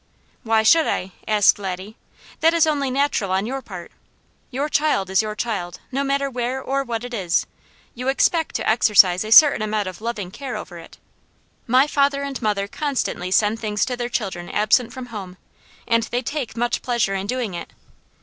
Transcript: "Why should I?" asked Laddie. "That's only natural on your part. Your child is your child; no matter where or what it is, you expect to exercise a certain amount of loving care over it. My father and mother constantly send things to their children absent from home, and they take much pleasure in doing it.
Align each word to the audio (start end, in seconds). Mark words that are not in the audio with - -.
"Why 0.41 0.63
should 0.63 0.87
I?" 0.87 1.11
asked 1.27 1.59
Laddie. 1.59 1.95
"That's 2.39 2.65
only 2.65 2.89
natural 2.89 3.29
on 3.29 3.45
your 3.45 3.61
part. 3.61 3.91
Your 4.49 4.67
child 4.67 5.11
is 5.11 5.21
your 5.21 5.35
child; 5.35 5.79
no 5.91 6.03
matter 6.03 6.27
where 6.27 6.59
or 6.59 6.83
what 6.83 7.03
it 7.03 7.13
is, 7.13 7.45
you 7.93 8.07
expect 8.07 8.55
to 8.55 8.67
exercise 8.67 9.23
a 9.23 9.31
certain 9.31 9.61
amount 9.61 9.87
of 9.87 10.01
loving 10.01 10.31
care 10.31 10.57
over 10.57 10.79
it. 10.79 10.97
My 11.67 11.85
father 11.85 12.23
and 12.23 12.41
mother 12.41 12.67
constantly 12.67 13.29
send 13.29 13.59
things 13.59 13.85
to 13.85 13.95
their 13.95 14.09
children 14.09 14.49
absent 14.49 14.91
from 14.91 15.05
home, 15.13 15.37
and 15.87 16.01
they 16.01 16.23
take 16.23 16.57
much 16.57 16.81
pleasure 16.81 17.13
in 17.13 17.27
doing 17.27 17.53
it. 17.53 17.71